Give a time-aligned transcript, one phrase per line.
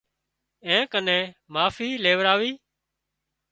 [0.67, 1.23] اين ڪنين
[1.53, 2.51] معافي ليوراوي